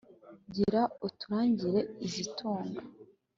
Gira 0.53 0.81
uturangire 1.07 1.79
izidutunga, 2.05 2.81